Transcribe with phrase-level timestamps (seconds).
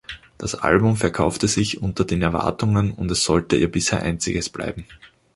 [0.39, 4.87] Das Album verkaufte sich unter den Erwartungen und es sollte ihr bisher einziges bleiben.